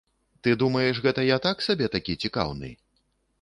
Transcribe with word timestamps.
Ты 0.45 0.49
думаеш, 0.61 1.01
гэта 1.07 1.25
я 1.25 1.37
так 1.45 1.61
сабе 1.67 1.91
такі 1.97 2.17
цікаўны? 2.25 2.73